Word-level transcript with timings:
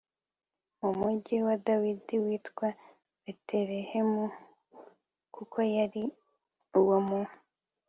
mu 0.79 0.89
mugi 0.99 1.35
wa 1.45 1.55
dawidi 1.65 2.15
witwa 2.25 2.67
betelehemu 3.23 4.23
h 4.33 4.37
kuko 5.35 5.57
yari 5.75 6.03
uwo 6.79 6.97
mu 7.07 7.21